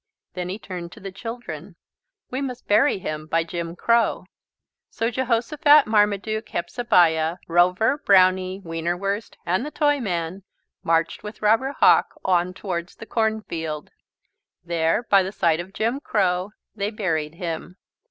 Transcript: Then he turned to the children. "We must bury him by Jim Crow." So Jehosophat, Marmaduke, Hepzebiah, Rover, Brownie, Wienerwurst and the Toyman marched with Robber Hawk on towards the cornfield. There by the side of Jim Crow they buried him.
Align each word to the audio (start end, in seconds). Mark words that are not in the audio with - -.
Then 0.33 0.49
he 0.49 0.57
turned 0.57 0.91
to 0.93 0.99
the 0.99 1.11
children. 1.11 1.75
"We 2.31 2.41
must 2.41 2.67
bury 2.67 2.97
him 2.97 3.27
by 3.27 3.43
Jim 3.43 3.75
Crow." 3.75 4.25
So 4.89 5.11
Jehosophat, 5.11 5.85
Marmaduke, 5.85 6.49
Hepzebiah, 6.49 7.37
Rover, 7.47 7.99
Brownie, 7.99 8.61
Wienerwurst 8.65 9.37
and 9.45 9.63
the 9.63 9.69
Toyman 9.69 10.41
marched 10.81 11.21
with 11.21 11.43
Robber 11.43 11.73
Hawk 11.73 12.19
on 12.25 12.55
towards 12.55 12.95
the 12.95 13.05
cornfield. 13.05 13.91
There 14.65 15.03
by 15.03 15.21
the 15.21 15.31
side 15.31 15.59
of 15.59 15.71
Jim 15.71 15.99
Crow 15.99 16.53
they 16.73 16.89
buried 16.89 17.35
him. 17.35 17.77